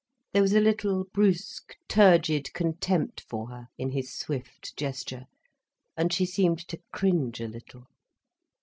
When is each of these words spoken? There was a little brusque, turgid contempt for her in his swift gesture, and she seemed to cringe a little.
There 0.33 0.41
was 0.41 0.53
a 0.53 0.59
little 0.59 1.05
brusque, 1.13 1.75
turgid 1.87 2.51
contempt 2.53 3.23
for 3.29 3.49
her 3.49 3.67
in 3.77 3.91
his 3.91 4.11
swift 4.11 4.75
gesture, 4.75 5.25
and 5.95 6.11
she 6.11 6.25
seemed 6.25 6.67
to 6.69 6.81
cringe 6.91 7.39
a 7.39 7.47
little. 7.47 7.85